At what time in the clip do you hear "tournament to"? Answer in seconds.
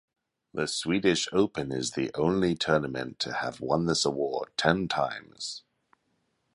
2.55-3.33